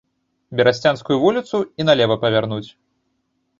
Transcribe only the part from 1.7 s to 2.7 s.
і налева павярнуць.